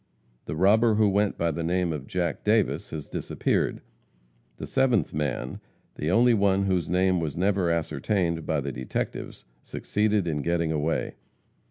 [0.45, 3.81] The robber who went by the name of Jack Davis has disappeared.
[4.57, 5.59] The seventh man
[5.93, 11.17] the only one whose name was never ascertained by the detectives succeeded in getting away.